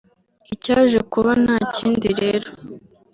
Icyaje 0.53 0.99
kuba 1.11 1.31
nta 1.43 1.57
kindi 1.75 2.07
rero 2.21 2.49